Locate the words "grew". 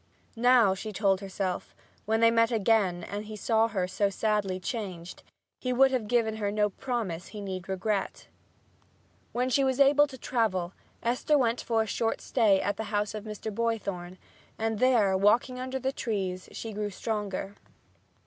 16.73-16.89